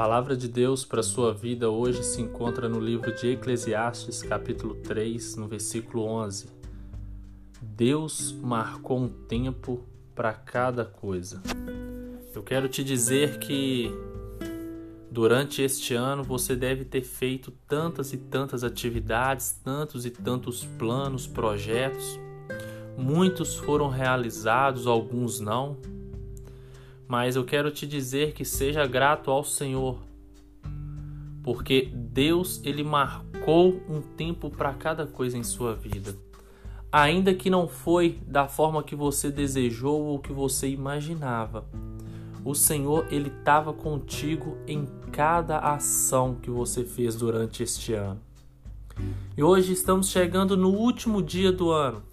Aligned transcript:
palavra 0.00 0.34
de 0.34 0.48
Deus 0.48 0.82
para 0.82 1.00
a 1.00 1.02
sua 1.02 1.34
vida 1.34 1.68
hoje 1.68 2.02
se 2.02 2.22
encontra 2.22 2.70
no 2.70 2.80
livro 2.80 3.14
de 3.14 3.32
Eclesiastes, 3.32 4.22
capítulo 4.22 4.76
3, 4.76 5.36
no 5.36 5.46
versículo 5.46 6.04
11. 6.04 6.48
Deus 7.60 8.32
marcou 8.32 8.98
um 8.98 9.10
tempo 9.10 9.84
para 10.14 10.32
cada 10.32 10.86
coisa. 10.86 11.42
Eu 12.34 12.42
quero 12.42 12.66
te 12.66 12.82
dizer 12.82 13.40
que 13.40 13.92
durante 15.10 15.60
este 15.60 15.92
ano 15.92 16.24
você 16.24 16.56
deve 16.56 16.86
ter 16.86 17.02
feito 17.02 17.50
tantas 17.68 18.14
e 18.14 18.16
tantas 18.16 18.64
atividades, 18.64 19.60
tantos 19.62 20.06
e 20.06 20.10
tantos 20.10 20.64
planos, 20.78 21.26
projetos. 21.26 22.18
Muitos 22.96 23.54
foram 23.54 23.90
realizados, 23.90 24.86
alguns 24.86 25.40
não 25.40 25.76
mas 27.10 27.34
eu 27.34 27.44
quero 27.44 27.72
te 27.72 27.88
dizer 27.88 28.34
que 28.34 28.44
seja 28.44 28.86
grato 28.86 29.32
ao 29.32 29.42
Senhor, 29.42 29.98
porque 31.42 31.90
Deus 31.92 32.60
ele 32.64 32.84
marcou 32.84 33.82
um 33.88 34.00
tempo 34.00 34.48
para 34.48 34.72
cada 34.74 35.04
coisa 35.08 35.36
em 35.36 35.42
sua 35.42 35.74
vida. 35.74 36.14
Ainda 36.92 37.34
que 37.34 37.50
não 37.50 37.66
foi 37.66 38.20
da 38.28 38.46
forma 38.46 38.80
que 38.84 38.94
você 38.94 39.28
desejou 39.28 40.00
ou 40.00 40.20
que 40.20 40.32
você 40.32 40.68
imaginava, 40.68 41.64
o 42.44 42.54
Senhor 42.54 43.04
ele 43.10 43.28
estava 43.40 43.72
contigo 43.72 44.56
em 44.64 44.86
cada 45.10 45.58
ação 45.58 46.36
que 46.36 46.48
você 46.48 46.84
fez 46.84 47.16
durante 47.16 47.64
este 47.64 47.92
ano. 47.92 48.20
E 49.36 49.42
hoje 49.42 49.72
estamos 49.72 50.10
chegando 50.10 50.56
no 50.56 50.68
último 50.68 51.20
dia 51.20 51.50
do 51.50 51.72
ano. 51.72 52.04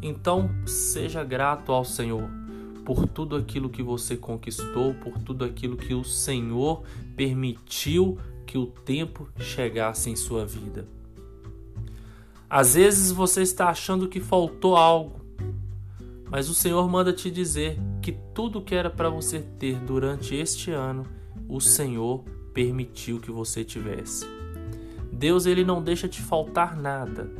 Então, 0.00 0.48
seja 0.64 1.22
grato 1.22 1.70
ao 1.70 1.84
Senhor 1.84 2.41
por 2.84 3.06
tudo 3.06 3.36
aquilo 3.36 3.70
que 3.70 3.82
você 3.82 4.16
conquistou, 4.16 4.94
por 4.94 5.18
tudo 5.18 5.44
aquilo 5.44 5.76
que 5.76 5.94
o 5.94 6.04
Senhor 6.04 6.82
permitiu 7.16 8.18
que 8.46 8.58
o 8.58 8.66
tempo 8.66 9.28
chegasse 9.38 10.10
em 10.10 10.16
sua 10.16 10.44
vida. 10.44 10.86
Às 12.48 12.74
vezes 12.74 13.10
você 13.10 13.42
está 13.42 13.68
achando 13.68 14.08
que 14.08 14.20
faltou 14.20 14.76
algo, 14.76 15.20
mas 16.30 16.48
o 16.48 16.54
Senhor 16.54 16.86
manda 16.88 17.12
te 17.12 17.30
dizer 17.30 17.78
que 18.02 18.12
tudo 18.34 18.60
que 18.60 18.74
era 18.74 18.90
para 18.90 19.08
você 19.08 19.40
ter 19.40 19.78
durante 19.78 20.34
este 20.34 20.70
ano, 20.70 21.06
o 21.48 21.60
Senhor 21.60 22.24
permitiu 22.52 23.20
que 23.20 23.30
você 23.30 23.64
tivesse. 23.64 24.26
Deus 25.10 25.46
ele 25.46 25.64
não 25.64 25.82
deixa 25.82 26.08
te 26.08 26.20
faltar 26.20 26.76
nada. 26.76 27.30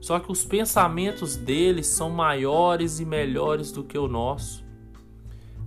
Só 0.00 0.18
que 0.18 0.32
os 0.32 0.44
pensamentos 0.44 1.36
dele 1.36 1.82
são 1.82 2.10
maiores 2.10 3.00
e 3.00 3.04
melhores 3.04 3.70
do 3.70 3.84
que 3.84 3.98
o 3.98 4.08
nosso. 4.08 4.64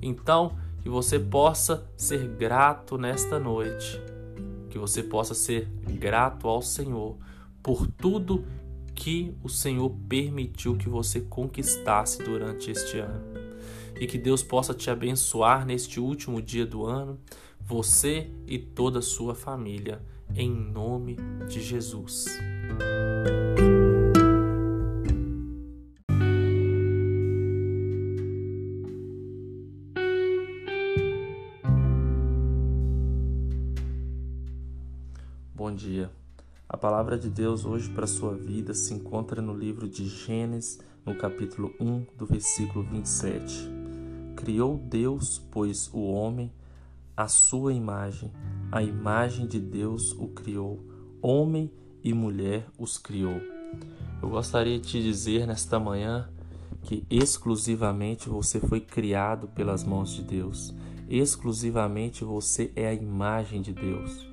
Então, 0.04 0.56
que 0.82 0.90
você 0.90 1.18
possa 1.18 1.90
ser 1.96 2.28
grato 2.28 2.98
nesta 2.98 3.40
noite, 3.40 4.02
que 4.70 4.78
você 4.78 5.02
possa 5.02 5.34
ser 5.34 5.68
grato 6.00 6.48
ao 6.48 6.62
Senhor 6.62 7.18
por 7.62 7.88
tudo 7.88 8.44
que 8.94 9.34
o 9.42 9.50
Senhor 9.50 9.90
permitiu 10.09 10.76
que 10.76 10.90
você 10.90 11.22
conquistasse 11.22 12.22
durante 12.22 12.70
este 12.70 13.00
ano. 13.00 13.24
E 14.00 14.06
que 14.06 14.18
Deus 14.18 14.44
possa 14.44 14.74
te 14.74 14.90
abençoar 14.90 15.66
neste 15.66 16.00
último 16.00 16.42
dia 16.42 16.66
do 16.66 16.86
ano, 16.86 17.18
você 17.62 18.30
e 18.46 18.59
toda 18.59 19.00
a 19.00 19.02
sua 19.02 19.34
família, 19.34 20.02
em 20.36 20.52
nome 20.52 21.18
de 21.48 21.62
Jesus. 21.62 22.26
Bom 35.63 35.74
dia. 35.74 36.12
A 36.68 36.75
palavra 36.75 37.18
de 37.18 37.29
Deus 37.29 37.63
hoje 37.63 37.90
para 37.90 38.03
a 38.03 38.06
sua 38.06 38.35
vida 38.35 38.74
se 38.74 38.94
encontra 38.94 39.41
no 39.41 39.56
livro 39.56 39.88
de 39.88 40.06
Gênesis, 40.09 40.81
no 41.06 41.16
capítulo 41.16 41.74
1, 41.79 42.06
do 42.18 42.25
versículo 42.25 42.84
27. 42.84 43.69
Criou 44.35 44.78
Deus, 44.78 45.41
pois, 45.50 45.90
o 45.94 46.02
homem 46.02 46.52
à 47.16 47.29
sua 47.29 47.72
imagem, 47.72 48.29
a 48.69 48.84
imagem 48.84 49.47
de 49.47 49.57
Deus 49.57 50.12
o 50.12 50.28
criou, 50.28 50.81
homem 51.22 51.72
e 52.03 52.13
mulher 52.13 52.68
os 52.78 52.97
criou. 52.97 53.40
Eu 54.22 54.28
gostaria 54.28 54.78
de 54.78 54.90
te 54.90 55.02
dizer 55.02 55.47
nesta 55.47 55.79
manhã 55.79 56.29
que 56.81 57.07
exclusivamente 57.09 58.28
você 58.28 58.59
foi 58.59 58.81
criado 58.81 59.47
pelas 59.47 59.85
mãos 59.85 60.13
de 60.13 60.23
Deus. 60.23 60.75
Exclusivamente 61.07 62.25
você 62.25 62.69
é 62.75 62.85
a 62.85 62.94
imagem 62.94 63.62
de 63.62 63.72
Deus. 63.72 64.33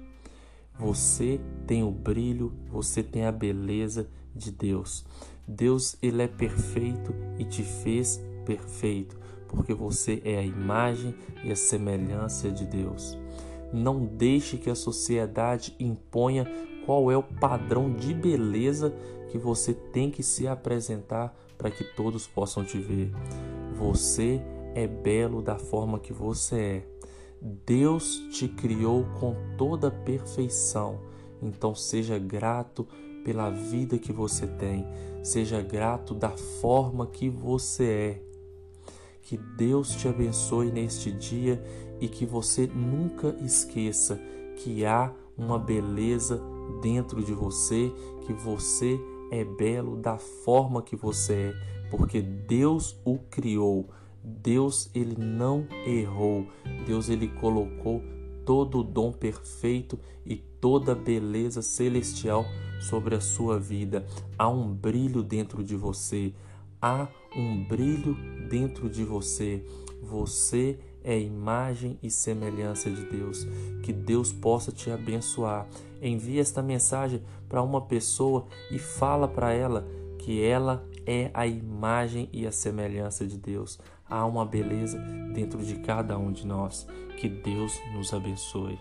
Você 0.80 1.38
tem 1.66 1.84
o 1.84 1.90
brilho, 1.90 2.54
você 2.70 3.02
tem 3.02 3.26
a 3.26 3.32
beleza 3.32 4.08
de 4.34 4.50
Deus. 4.50 5.04
Deus 5.46 5.94
ele 6.00 6.22
é 6.22 6.26
perfeito 6.26 7.14
e 7.38 7.44
te 7.44 7.62
fez 7.62 8.18
perfeito, 8.46 9.18
porque 9.46 9.74
você 9.74 10.22
é 10.24 10.38
a 10.38 10.42
imagem 10.42 11.14
e 11.44 11.52
a 11.52 11.56
semelhança 11.56 12.50
de 12.50 12.64
Deus. 12.64 13.18
Não 13.70 14.06
deixe 14.06 14.56
que 14.56 14.70
a 14.70 14.74
sociedade 14.74 15.76
imponha 15.78 16.46
qual 16.86 17.10
é 17.10 17.16
o 17.16 17.22
padrão 17.22 17.92
de 17.92 18.14
beleza 18.14 18.94
que 19.28 19.36
você 19.36 19.74
tem 19.74 20.10
que 20.10 20.22
se 20.22 20.48
apresentar 20.48 21.36
para 21.58 21.70
que 21.70 21.84
todos 21.84 22.26
possam 22.26 22.64
te 22.64 22.78
ver. 22.78 23.12
Você 23.74 24.40
é 24.74 24.86
belo 24.86 25.42
da 25.42 25.58
forma 25.58 25.98
que 25.98 26.12
você 26.12 26.58
é. 26.58 26.99
Deus 27.40 28.18
te 28.30 28.48
criou 28.48 29.04
com 29.18 29.34
toda 29.56 29.90
perfeição, 29.90 31.00
então 31.40 31.74
seja 31.74 32.18
grato 32.18 32.86
pela 33.24 33.50
vida 33.50 33.98
que 33.98 34.12
você 34.12 34.46
tem, 34.46 34.86
seja 35.22 35.62
grato 35.62 36.14
da 36.14 36.30
forma 36.30 37.06
que 37.06 37.30
você 37.30 37.84
é. 37.84 38.22
Que 39.22 39.36
Deus 39.36 39.94
te 39.94 40.08
abençoe 40.08 40.70
neste 40.70 41.10
dia 41.12 41.62
e 42.00 42.08
que 42.08 42.26
você 42.26 42.66
nunca 42.66 43.28
esqueça 43.42 44.20
que 44.56 44.84
há 44.84 45.12
uma 45.36 45.58
beleza 45.58 46.42
dentro 46.82 47.22
de 47.22 47.32
você, 47.32 47.92
que 48.26 48.32
você 48.32 48.98
é 49.30 49.44
belo 49.44 49.96
da 49.96 50.18
forma 50.18 50.82
que 50.82 50.96
você 50.96 51.32
é, 51.32 51.88
porque 51.90 52.20
Deus 52.20 53.00
o 53.04 53.18
criou. 53.18 53.88
Deus 54.22 54.90
ele 54.94 55.16
não 55.18 55.66
errou. 55.86 56.46
Deus 56.86 57.08
ele 57.08 57.28
colocou 57.28 58.02
todo 58.44 58.80
o 58.80 58.84
dom 58.84 59.12
perfeito 59.12 59.98
e 60.24 60.36
toda 60.36 60.92
a 60.92 60.94
beleza 60.94 61.62
celestial 61.62 62.44
sobre 62.80 63.14
a 63.14 63.20
sua 63.20 63.58
vida. 63.58 64.04
Há 64.38 64.48
um 64.48 64.72
brilho 64.72 65.22
dentro 65.22 65.62
de 65.62 65.76
você. 65.76 66.32
Há 66.80 67.08
um 67.36 67.64
brilho 67.64 68.16
dentro 68.48 68.88
de 68.88 69.04
você. 69.04 69.64
Você 70.02 70.78
é 71.04 71.18
imagem 71.18 71.98
e 72.02 72.10
semelhança 72.10 72.90
de 72.90 73.04
Deus. 73.04 73.46
Que 73.82 73.92
Deus 73.92 74.32
possa 74.32 74.72
te 74.72 74.90
abençoar. 74.90 75.68
Envie 76.02 76.40
esta 76.40 76.62
mensagem 76.62 77.22
para 77.48 77.62
uma 77.62 77.82
pessoa 77.82 78.46
e 78.70 78.78
fala 78.78 79.28
para 79.28 79.52
ela 79.52 79.86
que 80.18 80.42
ela 80.42 80.86
é 81.10 81.28
a 81.34 81.44
imagem 81.44 82.28
e 82.32 82.46
a 82.46 82.52
semelhança 82.52 83.26
de 83.26 83.36
Deus. 83.36 83.80
Há 84.08 84.24
uma 84.24 84.46
beleza 84.46 84.96
dentro 85.34 85.60
de 85.60 85.74
cada 85.80 86.16
um 86.16 86.30
de 86.30 86.46
nós. 86.46 86.86
Que 87.18 87.28
Deus 87.28 87.76
nos 87.92 88.14
abençoe. 88.14 88.78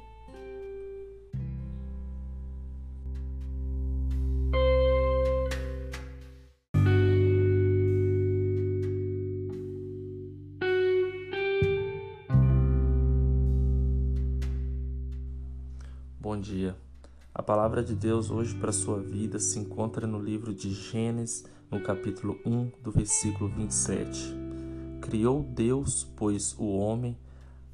Bom 16.22 16.40
dia. 16.40 16.89
A 17.40 17.42
palavra 17.42 17.82
de 17.82 17.96
Deus 17.96 18.30
hoje 18.30 18.54
para 18.54 18.70
a 18.70 18.74
sua 18.74 19.00
vida 19.00 19.40
se 19.40 19.58
encontra 19.58 20.06
no 20.06 20.22
livro 20.22 20.54
de 20.54 20.74
Gênesis, 20.74 21.46
no 21.72 21.80
capítulo 21.80 22.38
1, 22.46 22.70
do 22.84 22.92
versículo 22.92 23.50
27. 23.50 24.36
Criou 25.00 25.42
Deus, 25.42 26.06
pois, 26.18 26.54
o 26.60 26.66
homem 26.78 27.18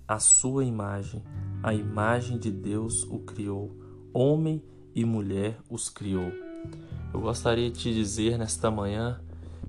à 0.08 0.20
sua 0.20 0.64
imagem, 0.64 1.24
a 1.64 1.74
imagem 1.74 2.38
de 2.38 2.52
Deus 2.52 3.06
o 3.06 3.18
criou, 3.18 3.76
homem 4.14 4.62
e 4.94 5.04
mulher 5.04 5.58
os 5.68 5.90
criou. 5.90 6.32
Eu 7.12 7.20
gostaria 7.20 7.72
de 7.72 7.80
te 7.80 7.92
dizer 7.92 8.38
nesta 8.38 8.70
manhã 8.70 9.20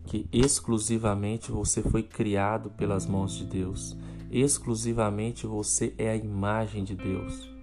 que 0.05 0.29
exclusivamente 0.31 1.51
você 1.51 1.81
foi 1.81 2.03
criado 2.03 2.69
pelas 2.69 3.07
mãos 3.07 3.35
de 3.35 3.47
Deus, 3.47 3.97
exclusivamente 4.31 5.47
você 5.47 5.95
é 5.97 6.11
a 6.11 6.17
imagem 6.17 6.85
de 6.85 6.95
Deus. 6.95 7.56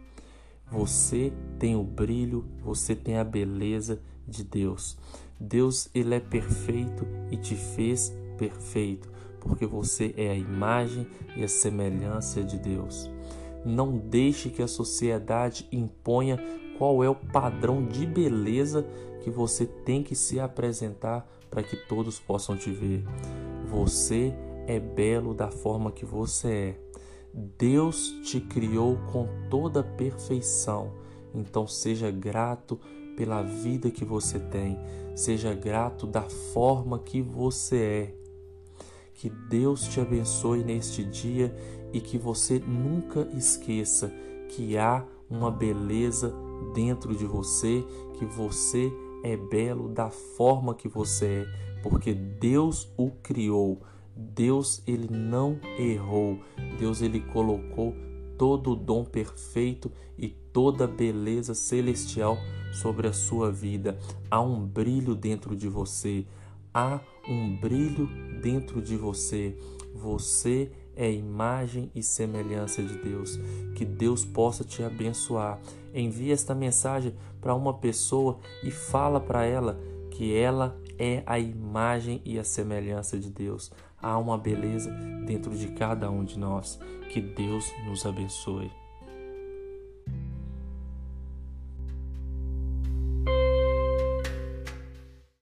Você 0.74 1.32
tem 1.60 1.76
o 1.76 1.84
brilho, 1.84 2.46
você 2.64 2.96
tem 2.96 3.18
a 3.20 3.24
beleza 3.24 4.02
de 4.28 4.44
Deus. 4.44 4.98
Deus 5.40 5.88
ele 5.94 6.16
é 6.16 6.20
perfeito 6.20 7.06
e 7.30 7.38
te 7.38 7.56
fez 7.56 8.12
perfeito, 8.40 9.08
porque 9.40 9.68
você 9.68 10.16
é 10.18 10.32
a 10.32 10.36
imagem 10.36 11.06
e 11.38 11.44
a 11.44 11.48
semelhança 11.48 12.44
de 12.44 12.58
Deus. 12.58 13.08
Não 13.64 13.96
deixe 13.96 14.50
que 14.50 14.64
a 14.64 14.68
sociedade 14.68 15.68
imponha 15.72 16.40
qual 16.80 17.04
é 17.04 17.10
o 17.10 17.16
padrão 17.16 17.86
de 17.86 18.08
beleza 18.08 18.84
que 19.22 19.30
você 19.30 19.68
tem 19.68 20.02
que 20.02 20.16
se 20.16 20.40
apresentar 20.40 21.30
para 21.52 21.62
que 21.62 21.78
todos 21.88 22.20
possam 22.20 22.58
te 22.58 22.72
ver. 22.72 23.04
Você 23.68 24.34
é 24.66 24.80
belo 24.80 25.36
da 25.36 25.52
forma 25.52 25.92
que 25.92 26.04
você 26.04 26.48
é. 26.52 26.93
Deus 27.34 28.14
te 28.24 28.40
criou 28.40 28.98
com 29.12 29.28
toda 29.50 29.84
perfeição. 29.84 30.92
Então 31.34 31.68
seja 31.68 32.12
grato 32.12 32.80
pela 33.18 33.42
vida 33.42 33.90
que 33.90 34.06
você 34.06 34.40
tem. 34.40 34.78
Seja 35.16 35.54
grato 35.54 36.06
da 36.06 36.22
forma 36.22 37.00
que 37.00 37.22
você 37.22 37.78
é. 37.78 38.24
Que 39.14 39.30
Deus 39.30 39.88
te 39.88 40.00
abençoe 40.00 40.64
neste 40.64 41.04
dia 41.04 41.56
e 41.92 42.02
que 42.02 42.18
você 42.18 42.60
nunca 42.60 43.28
esqueça 43.36 44.12
que 44.50 44.78
há 44.78 45.06
uma 45.30 45.50
beleza 45.50 46.34
dentro 46.74 47.16
de 47.16 47.26
você, 47.26 47.84
que 48.18 48.26
você 48.26 48.92
é 49.24 49.38
belo 49.38 49.88
da 49.88 50.10
forma 50.10 50.76
que 50.76 50.88
você 50.88 51.26
é, 51.26 51.82
porque 51.82 52.14
Deus 52.14 52.92
o 52.98 53.10
criou. 53.10 53.82
Deus 54.16 54.82
ele 54.86 55.08
não 55.10 55.60
errou. 55.78 56.40
Deus 56.78 57.02
ele 57.02 57.20
colocou 57.20 57.96
todo 58.38 58.72
o 58.72 58.76
dom 58.76 59.04
perfeito 59.04 59.92
e 60.18 60.30
toda 60.30 60.86
a 60.86 60.88
beleza 60.88 61.54
celestial 61.54 62.38
sobre 62.72 63.08
a 63.08 63.14
sua 63.14 63.52
vida. 63.52 63.98
Há 64.30 64.42
um 64.42 64.66
brilho 64.66 65.16
dentro 65.16 65.56
de 65.56 65.68
você. 65.68 66.26
Há 66.74 67.00
um 67.28 67.56
brilho 67.56 68.08
dentro 68.42 68.82
de 68.82 68.98
você. 68.98 69.56
Você 69.94 70.72
é 70.96 71.12
imagem 71.12 71.92
e 71.96 72.04
semelhança 72.04 72.82
de 72.82 72.98
Deus. 72.98 73.40
Que 73.76 73.86
Deus 73.86 74.26
possa 74.26 74.64
te 74.64 74.84
abençoar. 74.84 75.60
Envie 75.94 76.32
esta 76.32 76.56
mensagem 76.56 77.14
para 77.40 77.54
uma 77.56 77.74
pessoa 77.74 78.40
e 78.64 78.72
fala 78.72 79.20
para 79.20 79.46
ela 79.46 79.80
que 80.10 80.36
ela 80.36 80.80
é 80.98 81.24
a 81.26 81.40
imagem 81.40 82.22
e 82.26 82.38
a 82.38 82.44
semelhança 82.44 83.18
de 83.18 83.30
Deus. 83.30 83.72
Há 84.02 84.18
uma 84.18 84.38
beleza 84.38 84.92
dentro 85.26 85.56
de 85.56 85.68
cada 85.70 86.10
um 86.10 86.24
de 86.24 86.38
nós. 86.38 86.80
Que 87.10 87.22
Deus 87.22 87.72
nos 87.86 88.06
abençoe. 88.06 88.83